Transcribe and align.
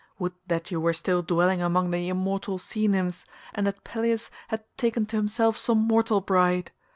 Would 0.17 0.33
that 0.47 0.71
you 0.71 0.81
were 0.81 0.93
still 0.93 1.21
dwelling 1.21 1.61
among 1.61 1.91
the 1.91 2.09
immortal 2.09 2.57
sea 2.57 2.87
nymphs, 2.87 3.23
and 3.53 3.67
that 3.67 3.83
Peleus 3.83 4.31
had 4.47 4.63
taken 4.75 5.05
to 5.05 5.15
himself 5.17 5.57
some 5.57 5.77
mortal 5.77 6.21
bride. 6.21 6.71